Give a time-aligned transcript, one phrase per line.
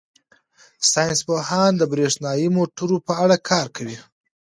[0.91, 3.97] ساینس پوهان د بریښنايي موټرو په اړه کار کوي.